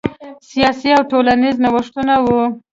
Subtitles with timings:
[0.49, 2.41] سیاسي او ټولنیز نوښتونه وو.